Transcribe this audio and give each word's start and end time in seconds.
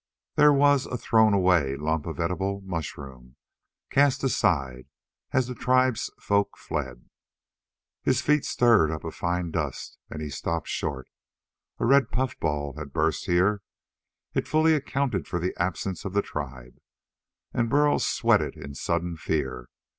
There 0.33 0.51
was 0.51 0.87
a 0.87 0.97
thrown 0.97 1.35
away 1.35 1.75
lump 1.75 2.07
of 2.07 2.19
edible 2.19 2.61
mushroom, 2.61 3.35
cast 3.91 4.23
aside 4.23 4.87
as 5.31 5.45
the 5.45 5.53
tribesfolk 5.53 6.57
fled. 6.57 7.07
His 8.01 8.19
feet 8.19 8.43
stirred 8.43 8.89
up 8.89 9.03
a 9.03 9.11
fine 9.11 9.51
dust, 9.51 9.99
and 10.09 10.19
he 10.19 10.31
stopped 10.31 10.67
short. 10.69 11.07
A 11.77 11.85
red 11.85 12.09
puffball 12.09 12.73
had 12.77 12.93
burst 12.93 13.27
here. 13.27 13.61
It 14.33 14.47
fully 14.47 14.73
accounted 14.73 15.27
for 15.27 15.37
the 15.39 15.53
absence 15.61 16.03
of 16.03 16.13
the 16.13 16.23
tribe, 16.23 16.79
and 17.53 17.69
Burl 17.69 17.99
sweated 17.99 18.55
in 18.57 18.73
sudden 18.73 19.17
fear. 19.17 19.67